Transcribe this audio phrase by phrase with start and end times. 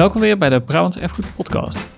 [0.00, 1.88] Welkom weer bij de Brabants Erfgoed Podcast.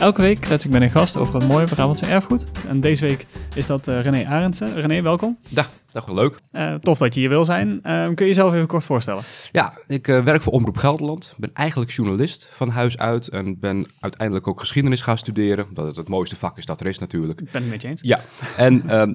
[0.00, 2.50] Elke week klets ik met een gast over het mooie Brabantse erfgoed.
[2.68, 4.74] En deze week is dat uh, René Arendsen.
[4.74, 5.38] René, welkom.
[5.48, 6.34] Ja, dat wel leuk.
[6.52, 7.68] Uh, tof dat je hier wil zijn.
[7.68, 9.22] Uh, kun je jezelf even kort voorstellen?
[9.52, 11.34] Ja, ik werk voor Omroep Gelderland.
[11.36, 13.28] Ben eigenlijk journalist van huis uit.
[13.28, 15.66] En ben uiteindelijk ook geschiedenis gaan studeren.
[15.68, 17.40] Omdat het het mooiste vak is dat er is natuurlijk.
[17.40, 18.00] Ik ben het met je eens.
[18.02, 18.20] Ja,
[18.56, 18.88] en...
[18.88, 19.14] Ehm,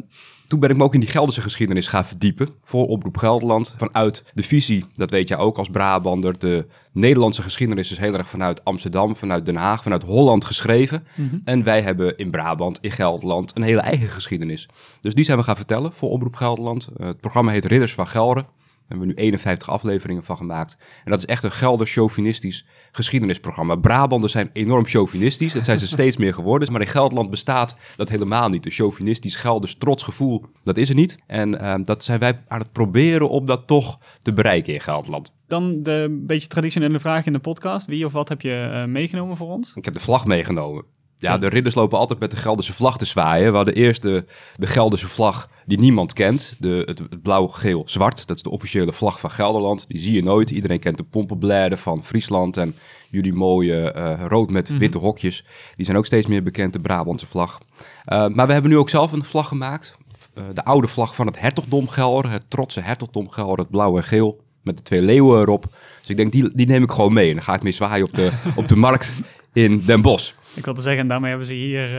[0.51, 3.75] toen ben ik me ook in die Gelderse geschiedenis gaan verdiepen voor Oproep Gelderland.
[3.77, 8.27] Vanuit de visie, dat weet jij ook als Brabander, de Nederlandse geschiedenis is heel erg
[8.27, 11.07] vanuit Amsterdam, vanuit Den Haag, vanuit Holland geschreven.
[11.15, 11.35] Mhm.
[11.43, 14.69] En wij hebben in Brabant, in Gelderland, een hele eigen geschiedenis.
[15.01, 16.89] Dus die zijn we gaan vertellen voor Oproep Gelderland.
[16.97, 18.45] Uh, het programma heet Ridders van Gelre
[18.91, 20.77] hebben we nu 51 afleveringen van gemaakt.
[21.03, 23.75] En dat is echt een gelder chauvinistisch geschiedenisprogramma.
[23.75, 25.53] Brabanders zijn enorm chauvinistisch.
[25.53, 26.71] Dat zijn ze steeds meer geworden.
[26.71, 28.65] Maar in Gelderland bestaat dat helemaal niet.
[28.65, 31.17] Een chauvinistisch, gelders, trotsgevoel, dat is er niet.
[31.27, 35.33] En ehm, dat zijn wij aan het proberen om dat toch te bereiken in Gelderland.
[35.47, 37.87] Dan de beetje traditionele vraag in de podcast.
[37.87, 39.71] Wie of wat heb je uh, meegenomen voor ons?
[39.75, 40.83] Ik heb de vlag meegenomen.
[41.21, 43.49] Ja, de ridders lopen altijd met de Gelderse vlag te zwaaien.
[43.49, 46.55] We hadden eerst de, de Gelderse vlag die niemand kent.
[46.59, 48.27] De, het, blauw, geel, zwart.
[48.27, 49.87] Dat is de officiële vlag van Gelderland.
[49.87, 50.49] Die zie je nooit.
[50.49, 52.57] Iedereen kent de pompenbladen van Friesland.
[52.57, 52.75] En
[53.09, 54.79] jullie mooie uh, rood met mhm.
[54.79, 55.45] witte hokjes.
[55.75, 57.59] Die zijn ook steeds meer bekend, de Brabantse vlag.
[58.07, 59.95] Uh, maar we hebben nu ook zelf een vlag gemaakt.
[60.37, 62.31] Uh, de oude vlag van het hertogdom Gelder.
[62.31, 63.59] Het trotse hertogdom Gelder.
[63.59, 64.41] Het blauw en geel.
[64.61, 65.65] Met de twee leeuwen erop.
[65.99, 67.27] Dus ik denk, die, die neem ik gewoon mee.
[67.27, 69.13] En dan ga ik mee zwaaien op de, op de markt
[69.53, 70.33] in Den Bosch.
[70.55, 71.89] Ik wilde zeggen, en daarmee hebben ze hier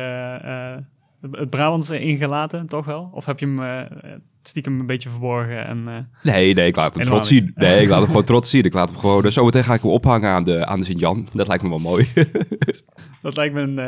[1.31, 3.11] het Brabantse ingelaten, toch wel?
[3.13, 3.81] Of heb je hem uh,
[4.43, 5.67] stiekem een beetje verborgen?
[5.67, 7.53] En, nee, nee, ik laat hem trots zien.
[7.55, 8.65] Nee, ik laat hem gewoon trots zien.
[8.65, 9.23] Ik laat hem gewoon...
[9.23, 11.29] Dus zometeen ga ik hem ophangen aan de, aan de Sint-Jan.
[11.33, 12.07] Dat lijkt me wel mooi.
[13.23, 13.79] dat lijkt me een,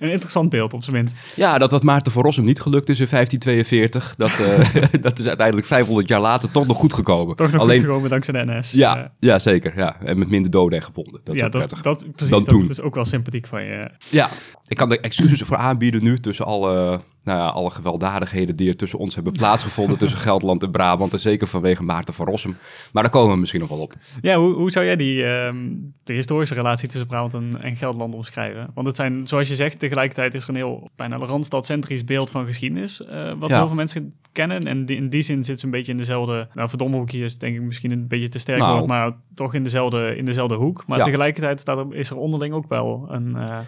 [0.00, 1.16] een interessant beeld, op zijn minst.
[1.36, 5.26] Ja, dat wat Maarten van Rossum niet gelukt is in 1542, dat, uh, dat is
[5.26, 7.36] uiteindelijk 500 jaar later toch nog goed gekomen.
[7.36, 8.70] Toch nog Alleen, goed gekomen dankzij de NS.
[8.70, 9.72] Ja, ja, zeker.
[9.76, 10.00] Ja.
[10.00, 11.20] En met minder doden en gevonden.
[11.24, 13.90] Dat is ja, dat, dat, precies, dat, dat is ook wel sympathiek van je.
[14.08, 14.30] Ja,
[14.66, 18.76] ik kan er excuses voor aanbieden nu tussen alle nou ja, alle gewelddadigheden die er
[18.76, 22.56] tussen ons hebben plaatsgevonden, tussen Gelderland en Brabant, en zeker vanwege Maarten van Rossum.
[22.92, 23.94] Maar daar komen we misschien nog wel op.
[24.20, 25.56] Ja, hoe, hoe zou jij die, ehm,
[26.04, 28.70] de historische relatie tussen Brabant en, en, Gelderland omschrijven?
[28.74, 32.46] Want het zijn, zoals je zegt, tegelijkertijd is er een heel bijna randstadcentrisch beeld van
[32.46, 34.60] geschiedenis, uh, wat heel veel mensen kennen.
[34.60, 37.56] En in die zin zit ze een beetje in dezelfde, nou verdomme hoekje is denk
[37.56, 40.84] ik misschien een beetje te sterk nou, maar toch in dezelfde, in dezelfde hoek.
[40.86, 43.36] Maar tegelijkertijd staat er, is er onderling ook wel een...
[43.36, 43.58] Uh,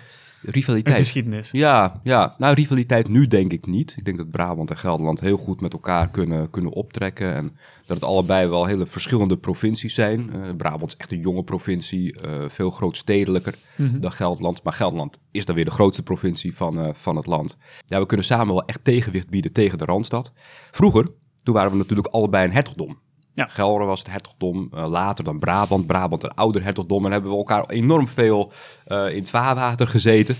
[0.43, 0.97] Rivaliteit.
[0.97, 1.49] geschiedenis.
[1.53, 3.95] Ja, ja, nou rivaliteit nu denk ik niet.
[3.97, 7.35] Ik denk dat Brabant en Gelderland heel goed met elkaar kunnen, kunnen optrekken.
[7.35, 10.31] En dat het allebei wel hele verschillende provincies zijn.
[10.37, 14.63] Uh, Brabant is echt een jonge provincie, uh, veel grootstedelijker mm dan Gelderland.
[14.63, 17.57] Maar Gelderland is dan weer de grootste provincie van, uh, van het land.
[17.87, 20.33] Ja, we kunnen samen wel echt tegenwicht bieden tegen de Randstad.
[20.71, 21.11] Vroeger,
[21.43, 22.99] toen waren we natuurlijk allebei een hertogdom.
[23.34, 23.47] Ja.
[23.50, 25.87] Gelre was het hertogdom, uh, later dan Brabant.
[25.87, 27.04] Brabant een ouder hertogdom.
[27.04, 28.53] En hebben we elkaar enorm veel
[28.87, 30.37] uh, in het vaarwater gezeten.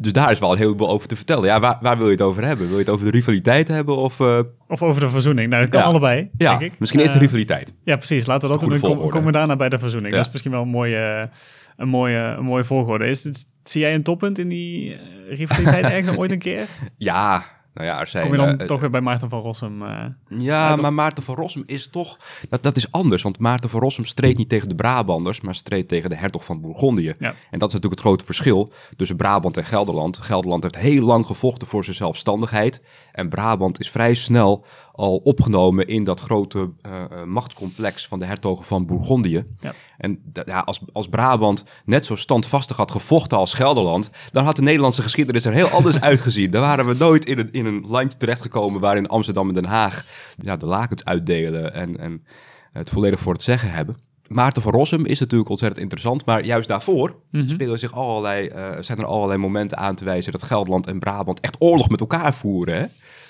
[0.00, 1.44] Dus daar is wel een heleboel over te vertellen.
[1.44, 2.66] Ja, waar, waar wil je het over hebben?
[2.66, 4.18] Wil je het over de rivaliteit hebben of...
[4.20, 4.38] Uh...
[4.68, 5.50] Of over de verzoening?
[5.50, 6.78] Nou, het kan allebei, ja, denk ik.
[6.78, 7.74] misschien eerst de rivaliteit.
[7.84, 8.26] Ja, precies.
[8.26, 8.80] Laten we dat doen.
[8.80, 10.14] Dan komen we daarna bij de verzoening.
[10.14, 11.30] Dat is misschien wel een mooie,
[11.76, 13.06] een mooie, een mooie volgorde.
[13.06, 14.96] Is het, zie jij een toppunt in die
[15.26, 16.66] rivaliteit ergens ooit een keer?
[16.96, 17.44] Ja,
[17.78, 19.82] nou ja, er zijn, Kom je dan uh, toch weer bij Maarten van Rossum?
[19.82, 22.18] Uh, ja, maar Maarten van Rossum is toch...
[22.48, 25.40] Dat, dat is anders, want Maarten van Rossum streed niet tegen de Brabanders...
[25.40, 27.14] maar streed tegen de hertog van Bourgondië.
[27.18, 27.34] Ja.
[27.50, 30.18] En dat is natuurlijk het grote verschil tussen Brabant en Gelderland.
[30.18, 32.82] Gelderland heeft heel lang gevochten voor zijn zelfstandigheid...
[33.12, 34.64] en Brabant is vrij snel
[34.98, 39.44] al opgenomen in dat grote uh, machtscomplex van de hertogen van Bourgondië.
[39.60, 39.74] Ja.
[39.98, 44.62] En ja, als, als Brabant net zo standvastig had gevochten als Gelderland, dan had de
[44.62, 46.50] Nederlandse geschiedenis er heel anders uitgezien.
[46.50, 50.04] Dan waren we nooit in een, in een landje terechtgekomen waarin Amsterdam en Den Haag
[50.42, 52.24] ja, de lakens uitdelen en, en
[52.72, 53.96] het volledig voor het zeggen hebben.
[54.28, 58.68] Maarten van Rossum is natuurlijk ontzettend interessant, maar juist daarvoor mm spelen zich allerlei, uh,
[58.80, 62.34] zijn er allerlei momenten aan te wijzen dat Gelderland en Brabant echt oorlog met elkaar
[62.34, 62.76] voeren.
[62.76, 62.86] Hè?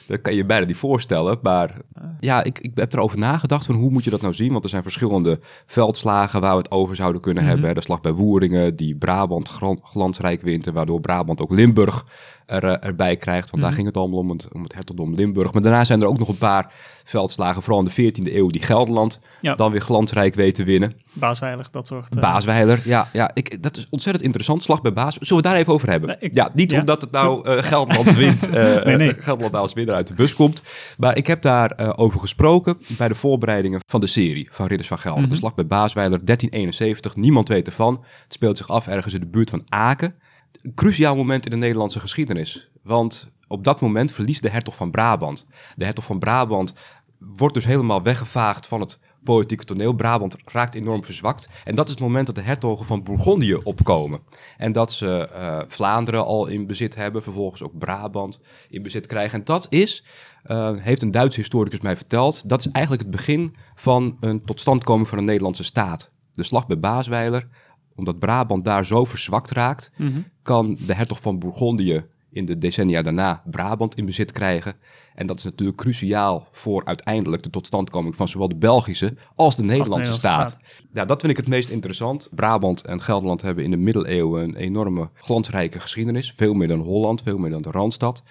[0.08, 1.38] Dat kan je bijna niet voorstellen.
[1.42, 1.74] Maar
[2.20, 4.52] ja, ik, ik heb erover nagedacht van hoe moet je dat nou zien?
[4.52, 7.52] Want er zijn verschillende veldslagen waar we het over zouden kunnen mhm.
[7.52, 7.74] hebben.
[7.74, 9.48] De slag bij Woeringen, die Brabant
[9.82, 10.66] glansrijk wint.
[10.66, 12.06] En waardoor Brabant ook Limburg
[12.48, 13.50] er, eh, erbij krijgt.
[13.50, 13.80] Want daar mhm.
[13.80, 15.52] ging het allemaal om het, om het hertogdom Limburg.
[15.52, 16.72] Maar daarna zijn er ook nog een paar
[17.04, 20.92] veldslagen, vooral in de 14e eeuw, die Gelderland dan weer glansrijk weten winnen.
[21.12, 22.16] Baasweiler, dat soort...
[22.16, 22.22] Uh...
[22.22, 23.08] Baasweiler, ja.
[23.12, 24.62] ja ik, dat is ontzettend interessant.
[24.62, 25.16] Slag bij Baas.
[25.20, 26.16] Zullen we daar even over hebben?
[26.20, 28.50] ja, niet omdat het nou uh, Gelderland wint.
[28.84, 29.14] nee, nee.
[29.14, 30.62] Gelderland nou als winnaar uit de bus komt.
[30.98, 34.98] Maar ik heb daar over gesproken bij de voorbereidingen van de serie van Ridders van
[34.98, 35.20] Gelder.
[35.20, 35.30] Mhm.
[35.30, 37.16] De slag bij Baasweiler, 1371.
[37.16, 38.04] Niemand weet ervan.
[38.24, 40.14] Het speelt zich af ergens in de buurt van Aken
[40.52, 42.70] een cruciaal moment in de Nederlandse geschiedenis.
[42.82, 45.46] Want op dat moment verliest de hertog van Brabant.
[45.76, 46.72] De hertog van Brabant
[47.18, 49.92] wordt dus helemaal weggevaagd van het politieke toneel.
[49.92, 51.48] Brabant raakt enorm verzwakt.
[51.64, 54.20] En dat is het moment dat de hertogen van Bourgondië opkomen.
[54.56, 59.38] En dat ze uh, Vlaanderen al in bezit hebben, vervolgens ook Brabant in bezit krijgen.
[59.38, 60.04] En dat is,
[60.46, 65.08] uh, heeft een Duitse historicus mij verteld, dat is eigenlijk het begin van een totstandkoming
[65.08, 66.10] van een Nederlandse staat.
[66.32, 67.48] De slag bij Baasweiler,
[67.98, 73.02] omdat Brabant daar zo verzwakt raakt, mm kan de hertog van Bourgondië in de decennia
[73.02, 74.74] daarna Brabant in bezit krijgen.
[75.14, 79.62] En dat is natuurlijk cruciaal voor uiteindelijk de totstandkoming van zowel de Belgische als de
[79.62, 80.58] Nederlandse, staat.
[80.92, 82.28] Ja, dat vind ik het meest interessant.
[82.34, 86.32] Brabant en Gelderland hebben in de middeleeuwen een enorme glansrijke geschiedenis.
[86.32, 88.22] Veel meer dan Holland, veel meer dan de Randstad.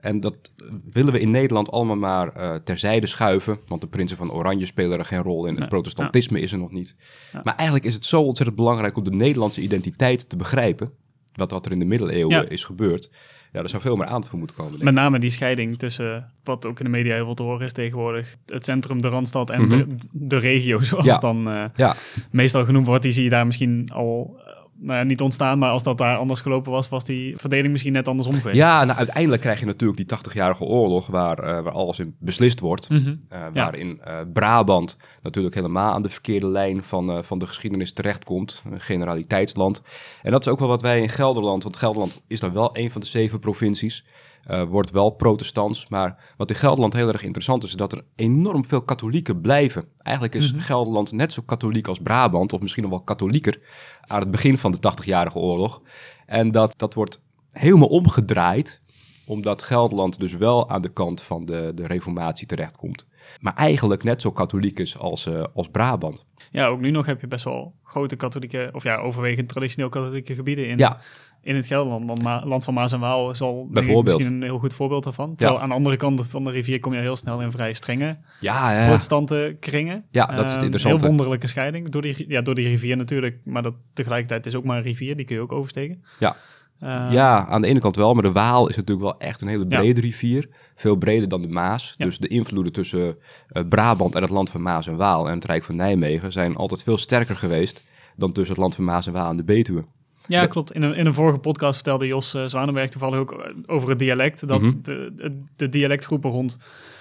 [0.00, 0.52] En dat
[0.90, 3.58] willen we in Nederland allemaal maar uh, terzijde schuiven.
[3.66, 5.56] Want de prinsen van Oranje spelen er geen rol in.
[5.56, 6.96] Het protestantisme is er nog niet.
[7.42, 10.92] Maar eigenlijk is het zo ontzettend belangrijk om de Nederlandse identiteit te begrijpen.
[11.34, 13.10] Wat, wat er in de middeleeuwen is gebeurd
[13.52, 14.84] ja, er zou veel meer aan te moeten komen.
[14.84, 17.72] Met name die scheiding tussen, wat ook in de media heel veel te horen is
[17.72, 19.96] tegenwoordig, het centrum, de Randstad en de, mhm.
[20.12, 21.96] de, regio, zoals dan uh, ja.
[22.30, 23.02] meestal genoemd wordt.
[23.02, 24.40] Die zie je daar misschien al
[24.80, 27.92] nou ja, niet ontstaan, maar als dat daar anders gelopen was, was die verdeling misschien
[27.92, 28.56] net andersom geweest.
[28.56, 32.60] Ja, nou, uiteindelijk krijg je natuurlijk die 80-jarige oorlog waar, uh, waar alles in beslist
[32.60, 32.88] wordt.
[32.88, 33.20] Mm -hmm.
[33.32, 38.62] uh, waarin uh, Brabant natuurlijk helemaal aan de verkeerde lijn van, van de geschiedenis terechtkomt.
[38.70, 39.82] Een generaliteitsland.
[40.22, 42.90] En dat is ook wel wat wij in Gelderland, want Gelderland is dan wel een
[42.90, 44.04] van de zeven provincies.
[44.50, 45.88] Uh, wordt wel protestants.
[45.88, 49.88] Maar wat in Gelderland heel erg interessant is, is dat er enorm veel katholieken blijven.
[49.96, 50.62] Eigenlijk is mhm.
[50.62, 53.60] Gelderland net zo katholiek als Brabant, of misschien nog wel katholieker,
[54.00, 55.82] aan het begin van de 80-jarige oorlog.
[56.26, 58.80] En dat, dat wordt helemaal omgedraaid,
[59.28, 63.06] omdat Gelderland dus wel aan de kant van de, de reformatie terechtkomt.
[63.40, 66.26] Maar eigenlijk net zo katholiek is als, uh, als Brabant.
[66.50, 70.34] Ja, ook nu nog heb je best wel grote katholieke, of ja, overwegend traditioneel katholieke
[70.34, 70.78] gebieden in.
[70.78, 71.00] Ja
[71.42, 72.06] in het Gelderland.
[72.06, 75.34] Want Land van Maas en Waal is al misschien een heel goed voorbeeld daarvan.
[75.34, 78.18] Terwijl aan de andere kant van de rivier kom je heel snel in vrij strenge
[78.40, 78.86] ja, ja.
[78.86, 80.04] protestante kringen.
[80.10, 80.98] Ja, dat is het ehm, interessante.
[80.98, 83.38] Heel wonderlijke scheiding door die, ja, door die rivier natuurlijk.
[83.44, 86.04] Maar dat tegelijkertijd is ook maar een rivier, die kun je ook oversteken.
[86.18, 86.36] Ja.
[86.80, 89.48] Ehm, ja, aan de ene kant wel, maar de Waal is natuurlijk wel echt een
[89.48, 90.48] hele brede rivier.
[90.74, 91.94] Veel breder dan de Maas.
[91.96, 93.06] Dus de invloeden tussen
[93.52, 96.56] uh, Brabant en het land van Maas en Waal en het Rijk van Nijmegen zijn
[96.56, 97.82] altijd veel sterker geweest
[98.16, 99.84] dan tussen het land van Maas en Waal en de Betuwe.
[100.28, 100.72] Ja, klopt.
[100.72, 103.98] In een, in een vorige podcast vertelde Jos uh, Zwanenberg toevallig ook eh, over het
[103.98, 104.48] dialect.
[104.48, 104.72] Dat mhm.
[104.82, 106.58] de, de, dialectgroepen rond,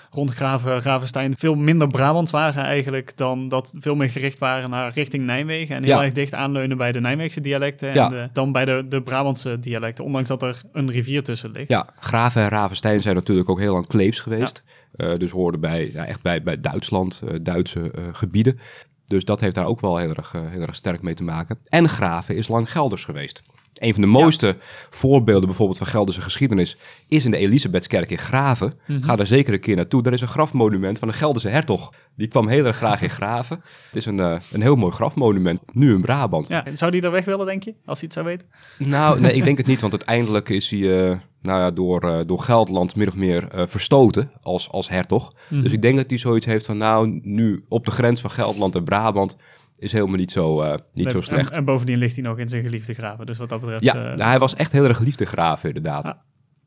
[0.09, 4.92] rond Graven, Gravenstein veel minder Brabants waren eigenlijk dan dat veel meer gericht waren naar
[4.94, 5.75] richting Nijmegen.
[5.75, 9.59] En heel erg dicht aanleunen bij de Nijmeegse dialecten en dan bij de, de Brabantse
[9.59, 10.06] dialecten.
[10.06, 11.69] Ondanks dat er een rivier tussen ligt.
[11.69, 14.63] Ja, Graven en Ravenstein zijn natuurlijk ook heel lang kleefs geweest.
[14.95, 18.60] Uh, dus hoorden bij, ja, echt bij, bij Duitsland, Duitse gebieden.
[19.07, 21.57] Dus dat heeft daar ook wel heel erg, eh, heel erg sterk mee te maken.
[21.68, 23.42] En Graven is lang Gelders geweest.
[23.81, 24.56] Een van de mooiste
[24.89, 26.77] voorbeelden bijvoorbeeld van Gelderse geschiedenis
[27.07, 28.74] is in de Elisabethskerk in Graven.
[28.88, 29.03] Mhm.
[29.03, 30.03] Ga daar zeker een keer naartoe.
[30.03, 31.94] Daar is een grafmonument van een Gelderse hertog.
[32.15, 33.57] Die kwam heel erg graag in Graven.
[33.85, 36.47] Het is een, uh, een heel mooi grafmonument, nu in Brabant.
[36.47, 38.47] Ja, zou die er weg willen, denk je, als hij het zou weten?
[38.77, 42.19] Nou, nee, ik denk het niet, want uiteindelijk is hij uh, nou ja, door, uh,
[42.25, 45.33] door Gelderland min of meer verstoten als, als hertog.
[45.47, 45.63] Mhm.
[45.63, 48.75] Dus ik denk dat hij zoiets heeft van, nou, nu op de grens van Gelderland
[48.75, 49.38] en Brabant
[49.77, 51.55] is helemaal niet zo, uh, niet zo slecht.
[51.55, 53.25] En, bovendien ligt hij nog in zijn geliefde graven.
[53.25, 53.84] Dus wat dat betreft...
[53.84, 56.07] Ja, nou, hij was echt heel erg geliefde graven inderdaad.
[56.07, 56.15] Ah,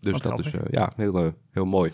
[0.00, 1.93] dus dat is uh, ja, heel, heel mooi.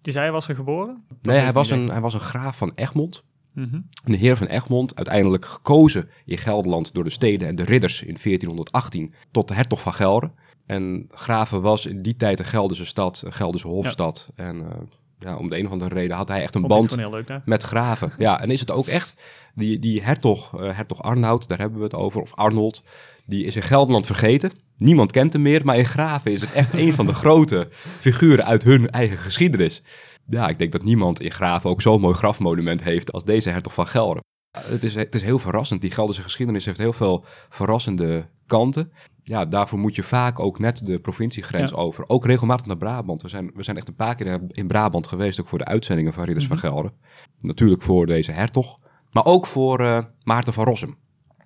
[0.00, 1.04] Die zei hij was er geboren?
[1.22, 3.24] nee, hij was, een, hij was een graaf van Egmond.
[3.54, 3.86] Mm -hmm.
[4.04, 8.16] De heer van Egmond, uiteindelijk gekozen in Gelderland door de steden en de ridders in
[8.22, 10.30] 1418 tot de hertog van Gelre.
[10.66, 14.30] En Graven was in die tijd een Gelderse stad, een Gelderse hofstad.
[14.34, 14.44] Ja.
[14.44, 14.88] En
[15.20, 16.96] ja, om de een of andere reden had hij echt een band
[17.44, 18.12] met graven.
[18.18, 19.14] Ja, en is het ook echt,
[19.54, 22.82] die, die hertog, uh, hertog Arnoud, daar hebben we het over, of Arnold,
[23.26, 24.50] die is in Gelderland vergeten.
[24.76, 28.44] Niemand kent hem meer, maar in Graven is het echt een van de grote figuren
[28.44, 29.82] uit hun eigen geschiedenis.
[30.28, 33.74] Ja, ik denk dat niemand in Graven ook zo'n mooi grafmonument heeft als deze hertog
[33.74, 34.22] van Gelre.
[34.58, 35.80] Het is, het is heel verrassend.
[35.80, 38.92] Die Gelderse geschiedenis heeft heel veel verrassende kanten
[39.30, 42.04] ja, daarvoor moet je vaak ook net de provinciegrens over.
[42.06, 43.22] Ook regelmatig naar Brabant.
[43.22, 46.12] We zijn, we zijn echt een paar keer in Brabant geweest, ook voor de uitzendingen
[46.12, 46.66] van Ridders van mhm.
[46.66, 46.90] Gelder.
[47.38, 48.78] Natuurlijk voor deze hertog,
[49.12, 50.96] maar ook voor uh, Maarten van Rossum.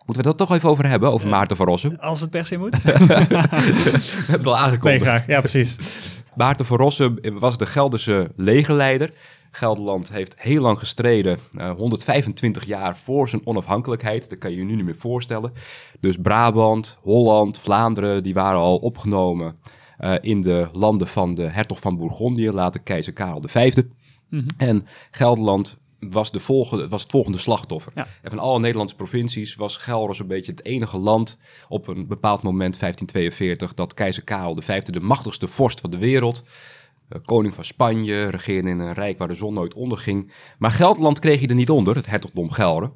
[0.07, 1.97] Moeten we dat toch even over hebben, over Maarten van Rossum?
[1.97, 2.83] Als het per se moet.
[2.83, 5.05] we hebben het al aangekondigd.
[5.05, 5.27] Nee, graag.
[5.27, 5.77] Ja, precies.
[6.37, 9.11] Maarten van Rossum was de Gelderse legerleider.
[9.55, 11.39] Gelderland heeft heel lang gestreden,
[11.77, 14.31] 125 eh, jaar voor zijn onafhankelijkheid.
[14.31, 15.53] Dat kan je je nu niet meer voorstellen.
[16.01, 19.57] Dus Brabant, Holland, Vlaanderen, die waren al opgenomen
[20.01, 23.83] uh, in de landen van de hertog van Bourgondië, later keizer Karel V.
[24.29, 27.93] Mm En Gelderland was, de volgende, was het volgende slachtoffer.
[27.95, 32.43] En van alle Nederlandse provincies was Gelderland een beetje het enige land op een bepaald
[32.43, 36.45] moment, 1542, dat keizer Karel V, de machtigste vorst van de wereld,
[37.21, 40.33] koning van Spanje, regeerde in een rijk waar de zon nooit onderging.
[40.59, 42.93] Maar Gelderland kreeg hij er niet onder, het hertogdom Gelre.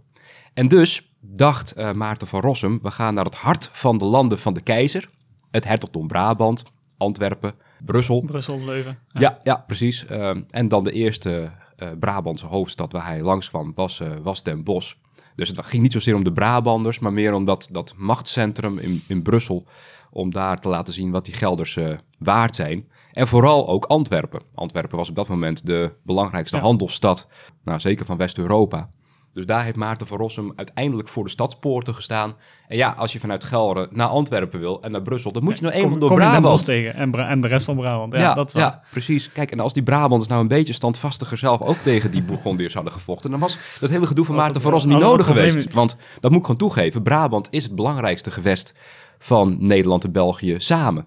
[0.54, 4.38] En dus dacht uh, Maarten van Rossum, we gaan naar het hart van de landen
[4.38, 5.10] van de keizer.
[5.50, 6.64] Het hertogdom Brabant,
[6.96, 7.52] Antwerpen,
[7.84, 8.20] Brussel.
[8.20, 8.98] Brussel, Leuven.
[9.08, 10.06] Ja, ja, precies.
[10.06, 14.94] Ehm, en dan de eerste uh, Brabantse hoofdstad waar hij langskwam was, was Den Bosch.
[15.36, 19.02] Dus het ging niet zozeer om de Brabanders, maar meer om dat, dat machtscentrum in,
[19.06, 19.64] in Brussel.
[20.10, 21.78] Om daar te laten zien wat die Gelders
[22.18, 22.88] waard zijn.
[23.12, 24.40] En vooral ook Antwerpen.
[24.54, 26.62] Antwerpen was op dat moment de belangrijkste ja.
[26.62, 27.26] handelsstad,
[27.64, 28.90] nou, zeker van West-Europa.
[29.38, 32.34] Dus daar heeft Maarten van Rossum uiteindelijk voor de stadspoorten gestaan.
[32.68, 35.62] En ja, als je vanuit Gelre naar Antwerpen wil en naar Brussel, dan moet je
[35.62, 36.64] nou eenmaal door kom Brabant.
[36.64, 38.12] tegen en, en, de rest van Brabant.
[38.12, 39.32] Ja, ja, dat ja, precies.
[39.32, 42.92] Kijk, en als die Brabanders nou een beetje standvastiger zelf ook tegen die Bourgondiërs hadden
[42.92, 45.72] gevochten, dan was dat hele gedoe van Maarten van Rossum niet nodig geweest.
[45.72, 48.74] Want dat moet ik gewoon toegeven, Brabant is het belangrijkste gewest
[49.18, 51.06] van Nederland en België samen.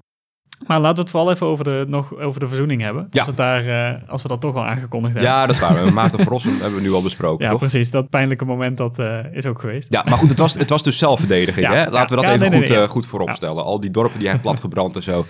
[0.67, 3.07] Maar laten we het vooral even over de, nog over de verzoening hebben.
[3.09, 3.19] Ja.
[3.19, 5.31] Als, we daar, uh, als we dat toch al aangekondigd hebben.
[5.31, 5.93] Ja, dat is waar.
[5.93, 7.59] Maarten Vrossen hebben we nu al besproken, Ja, toch?
[7.59, 7.91] precies.
[7.91, 9.93] Dat pijnlijke moment, dat uh, is ook geweest.
[9.93, 11.89] Ja, maar goed, het was, het was dus zelfverdediging, ja, hè?
[11.89, 13.63] Laten we dat even nee, goed, nee, nee, goed vooropstellen.
[13.63, 15.25] Al die dorpen die hij platgebrand en zo.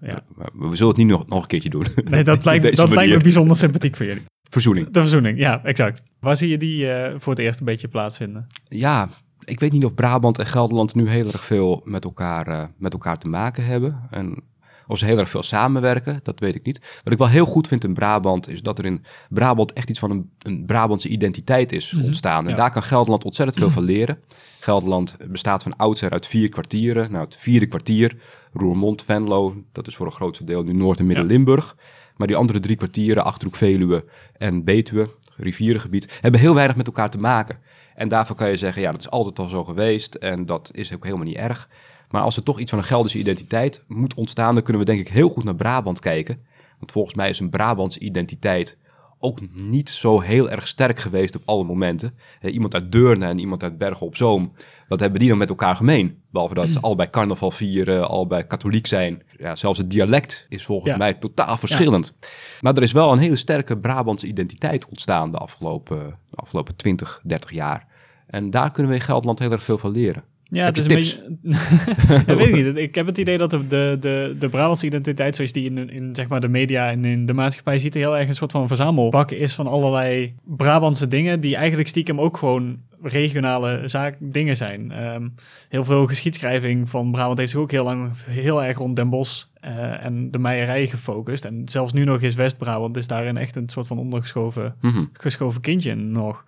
[0.00, 0.22] Ja.
[0.36, 1.86] We, we zullen het niet nog, nog een keertje doen.
[2.04, 4.24] Nee, dat, lijkt, dat lijkt me bijzonder sympathiek voor jullie.
[4.50, 4.90] Verzoening.
[4.90, 6.02] De verzoening, ja, exact.
[6.20, 6.88] Waar zie je die
[7.18, 8.46] voor het eerst een beetje plaatsvinden?
[8.64, 9.08] Ja,
[9.44, 13.16] ik weet niet of Brabant en Gelderland nu heel erg veel met elkaar, met elkaar
[13.16, 14.06] te maken hebben.
[14.10, 14.42] En
[14.86, 17.00] of ze heel erg veel samenwerken, dat weet ik niet.
[17.04, 19.98] Wat ik wel heel goed vind in Brabant, is dat er in Brabant echt iets
[19.98, 22.04] van een, een Brabantse identiteit is Mhm.
[22.04, 22.48] ontstaan.
[22.48, 24.18] En daar kan Gelderland ontzettend veel van leren.
[24.60, 27.10] Gelderland bestaat van oudsher uit vier kwartieren.
[27.12, 28.16] Nou, het vierde kwartier,
[28.52, 31.76] Roermond, Venlo, dat is voor een grootste deel nu Noord- en Midden-Limburg.
[32.16, 34.04] Maar die andere drie kwartieren, Achterhoek, Veluwe
[34.36, 37.58] en Betuwe, rivierengebied, hebben heel weinig met elkaar te maken.
[37.94, 40.94] En daarvoor kan je zeggen, ja, dat is altijd al zo geweest en dat is
[40.94, 41.68] ook helemaal niet erg.
[42.14, 45.00] Maar als er toch iets van een Gelderse identiteit moet ontstaan, dan kunnen we denk
[45.00, 46.38] ik heel goed naar Brabant kijken.
[46.78, 48.76] Want volgens mij is een Brabantse identiteit
[49.18, 52.14] ook niet zo heel erg sterk geweest op alle momenten.
[52.42, 54.52] iemand uit Deurne en iemand uit Bergen op Zoom,
[54.88, 56.22] wat hebben die dan met elkaar gemeen?
[56.30, 59.22] Behalve dat ze allebei carnaval vieren, allebei katholiek zijn.
[59.38, 60.96] Ja, zelfs het dialect is volgens Ja.
[60.96, 62.14] mij totaal verschillend.
[62.60, 67.20] Maar er is wel een hele sterke Brabantse identiteit ontstaan de afgelopen, de afgelopen 20,
[67.24, 67.86] 30 jaar.
[68.26, 70.24] En daar kunnen we in Gelderland heel erg veel van leren.
[70.48, 71.36] Ja, Heb het is een beetje...
[72.26, 72.76] ja, weet ik niet.
[72.88, 76.14] Ik heb het idee dat de, de, de, de Brabantse identiteit, zoals die in, in
[76.14, 79.30] zeg maar de media en in de maatschappij ziet, heel erg een soort van verzamelbak
[79.30, 84.92] is van allerlei Brabantse dingen, die eigenlijk stiekem ook gewoon regionale zaak, dingen zijn.
[84.92, 85.28] Ehm,
[85.68, 89.44] heel veel geschiedschrijving van Brabant heeft zich ook heel lang heel erg rond Den Bosch
[89.60, 91.44] eh, en de meierij gefocust.
[91.44, 95.04] En zelfs nu nog is West-Brabant is daarin echt een soort van ondergeschoven Mhm.
[95.12, 96.44] geschoven kindje nog.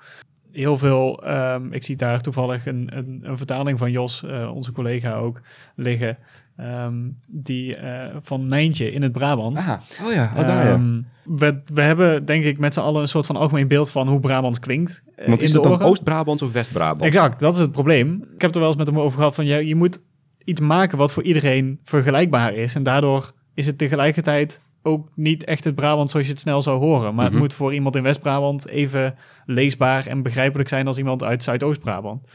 [0.57, 4.73] Heel veel, ehm, ik zie daar toevallig een, een, een vertaling van Jos, eh, onze
[4.73, 5.41] collega ook,
[5.75, 6.19] liggen.
[6.57, 6.95] ehm,
[7.29, 9.59] die eh, van Nijntje in het Brabant.
[9.59, 10.73] Ah, oh ja, oh daar ja.
[10.73, 14.09] Ehm, we, we hebben denk ik met z'n allen een soort van algemeen beeld van
[14.09, 15.03] hoe Brabant klinkt.
[15.17, 15.89] eh, Want in is de het dan.
[15.89, 17.03] Oost-Brabant of West-Brabant?
[17.03, 18.25] Exact, dat is het probleem.
[18.35, 20.01] Ik heb er wel eens met hem over gehad van ja, je moet
[20.45, 22.75] iets maken wat voor iedereen vergelijkbaar is.
[22.75, 26.79] En daardoor is het tegelijkertijd ook niet echt het Brabant zoals je het snel zou
[26.79, 27.15] horen.
[27.15, 27.33] Maar Mhm.
[27.33, 29.15] het moet voor iemand in West-Brabant even
[29.47, 32.29] leesbaar en begrijpelijk zijn als iemand uit Zuidoost-Brabant.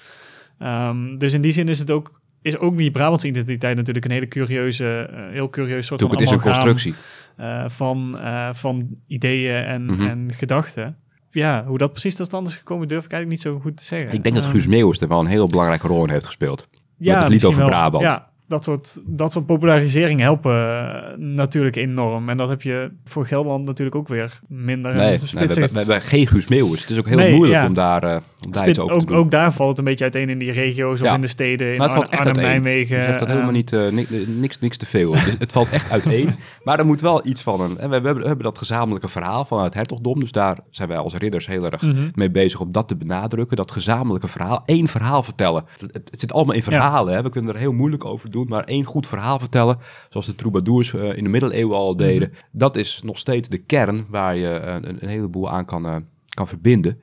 [0.59, 4.11] Ehm, dus in die zin is het ook, is ook die Brabantse identiteit natuurlijk een
[4.11, 6.93] hele curieuze, eh, heel curieus soort Natuurlijk, van het is een constructie.
[7.37, 10.01] eh, van, eh, van ideeën en, Mhm.
[10.07, 10.97] en gedachten.
[11.31, 13.85] Ja, hoe dat precies tot stand is gekomen, durf ik eigenlijk niet zo goed te
[13.85, 14.11] zeggen.
[14.13, 16.67] Ik denk dat Ehm, Guus Meeuwis er wel een heel belangrijke rol in heeft gespeeld.
[16.97, 17.69] ja, het lied over wel.
[17.69, 18.03] Brabant.
[18.03, 22.29] Ja, dat soort, dat soort popularisering helpen eh, natuurlijk enorm.
[22.29, 24.93] En dat heb je voor Gelderland natuurlijk ook weer minder.
[24.93, 26.81] Nee, nee, we, we, geen Guus Meeuwis.
[26.81, 27.67] Het is ook heel Nee, moeilijk ja.
[27.67, 28.15] om daar, eh,
[28.45, 29.17] om daar iets over te ook, doen.
[29.17, 31.15] ook daar valt het een beetje uiteen in die regio's of Ja.
[31.15, 31.71] in de steden.
[31.71, 32.43] In Maar het valt Arn- echt Arnhem.
[32.43, 32.97] Nijmegen.
[32.97, 35.15] Je zegt dat helemaal ehm, niet, eh, ni- niks, niks te veel.
[35.15, 36.35] Het, valt echt uiteen.
[36.63, 37.77] Maar er moet wel iets van een...
[37.77, 40.19] En we, hebben, we hebben dat gezamenlijke verhaal van het hertogdom.
[40.19, 42.09] Dus daar zijn wij als ridders heel erg mhm.
[42.13, 43.57] mee bezig om dat te benadrukken.
[43.57, 44.63] Dat gezamenlijke verhaal.
[44.65, 45.63] Één verhaal vertellen.
[45.71, 47.13] Het, het, het zit allemaal in verhalen.
[47.13, 47.21] Hè?
[47.21, 48.40] We kunnen er heel moeilijk over doen.
[48.49, 49.77] Maar één goed verhaal vertellen.
[50.09, 52.29] Zoals de troubadours eh, in de middeleeuwen al deden.
[52.29, 52.39] Mhm.
[52.51, 55.95] Dat is nog steeds de kern waar je eh, een, een heleboel aan kan, eh,
[56.29, 57.01] kan verbinden.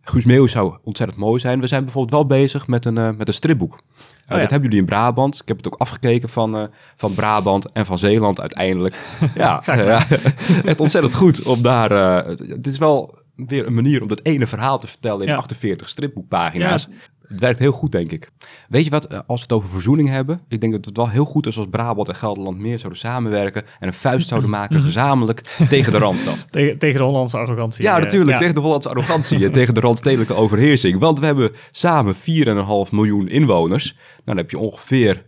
[0.00, 1.60] Guus Meeuwis zou ontzettend mooi zijn.
[1.60, 3.72] We zijn bijvoorbeeld wel bezig met een, met een stripboek.
[3.72, 3.78] Oh
[4.28, 4.38] ja.
[4.38, 5.40] Dat hebben jullie in Brabant.
[5.40, 8.96] Ik heb het ook afgekeken van, van Brabant en van Zeeland uiteindelijk.
[9.34, 10.06] ja, ja,
[10.64, 11.90] echt ontzettend goed om daar...
[12.26, 15.36] het, is wel weer een manier om dat ene verhaal te vertellen in Ja.
[15.36, 16.88] 48 stripboekpagina's.
[17.32, 18.30] Het werkt heel goed, denk ik.
[18.68, 20.40] Weet je wat, eh, als we het over verzoening hebben...
[20.48, 23.62] ik denk dat het wel heel goed is als Brabant en Gelderland meer zouden samenwerken...
[23.80, 26.46] en een vuist zouden maken gezamenlijk tegen de Randstad.
[26.50, 27.84] tegen, tegen de Hollandse arrogantie.
[27.84, 28.30] Ja, eh, natuurlijk.
[28.30, 28.38] ja.
[28.38, 30.98] Tegen de Hollandse arrogantie en tegen de randstedelijke overheersing.
[30.98, 32.20] Want we hebben samen 4,5
[32.90, 33.92] miljoen inwoners.
[33.92, 35.22] Nou, dan heb je ongeveer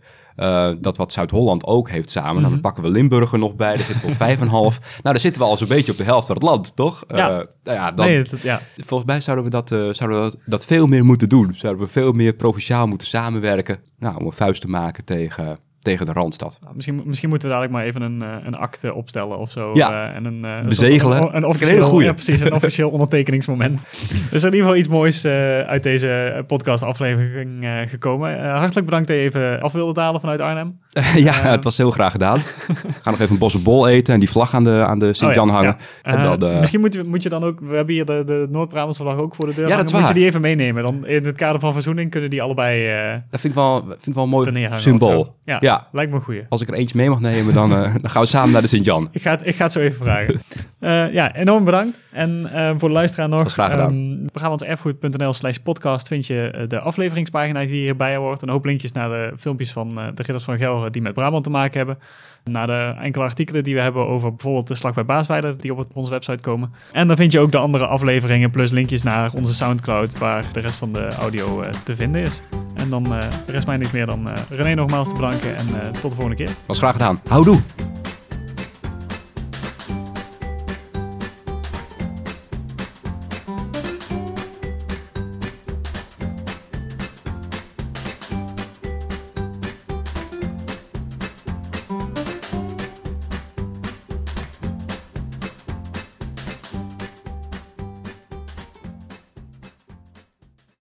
[0.81, 2.31] dat wat Zuid-Holland ook heeft samen.
[2.31, 2.61] Nou, dan mhm.
[2.61, 4.47] pakken we Limburg er nog bij, daar zitten we op 5,5.
[4.49, 7.03] nou, dan zitten we al zo'n beetje op de helft van het land, toch?
[7.07, 7.27] Ja.
[7.27, 8.61] nou ja, dan, nee, ja.
[8.75, 11.53] Volgens mij zouden we, dat, zouden we dat, dat, veel meer moeten doen.
[11.55, 13.79] Zouden we veel meer provinciaal moeten samenwerken.
[13.99, 16.57] Nou, om een vuist te maken tegen tegen de Randstad.
[16.61, 19.69] Nou, misschien, misschien moeten we dadelijk maar even een, uh, een akte opstellen of zo.
[19.73, 21.21] Ja, uh, en een, uh, bezegelen.
[21.21, 23.85] Een, een, officieel, ja, precies, een officieel ondertekeningsmoment.
[24.31, 25.25] Dus in ieder geval iets moois
[25.65, 28.49] uit deze podcast aflevering gekomen.
[28.49, 30.79] hartelijk bedankt dat je even af wilde dalen vanuit Arnhem.
[31.27, 32.39] ja, het was heel graag gedaan.
[33.03, 35.49] Ga nog even een bosse bol eten en die vlag aan de, aan de Sint-Jan
[35.49, 35.77] oh, hangen.
[36.01, 39.01] En dan, misschien moet je, moet je dan ook, we hebben hier de, de Noord-Brabantse
[39.01, 40.83] vlag ook voor de deur ja, dat Moet je die even meenemen?
[40.83, 42.87] Dan in het kader van verzoening kunnen die allebei...
[43.29, 45.35] dat vind ik wel, vind ik wel een mooi symbool.
[45.45, 47.81] Ja, ja, lijkt me een goeie als ik er eentje mee mag nemen, dan, uh,
[48.01, 49.07] dan gaan we samen naar de Sint-Jan.
[49.11, 50.41] ik, ga, ik ga het zo even vragen.
[50.79, 51.99] Uh, ja, enorm bedankt.
[52.11, 53.51] En uh, voor de luisteraar nog.
[53.51, 53.93] graag gedaan.
[53.93, 58.41] Um, programmaerfgoed.nl slash podcast vind je de afleveringspagina die hierbij hoort.
[58.41, 61.49] Een hoop linkjes naar de filmpjes van de Ridders van Gelre die met Brabant te
[61.49, 61.97] maken hebben.
[62.43, 65.95] Naar de enkele artikelen die we hebben over bijvoorbeeld de slag bij Baasweiler, die op
[65.95, 66.73] onze website komen.
[66.91, 70.59] En dan vind je ook de andere afleveringen plus linkjes naar onze Soundcloud, waar de
[70.59, 72.41] rest van de audio te vinden is.
[72.85, 73.13] En dan
[73.45, 76.49] rest mij niet meer dan René nogmaals te bedanken en tot de volgende keer.
[76.65, 77.21] Was graag gedaan.
[77.27, 77.59] Houdoe!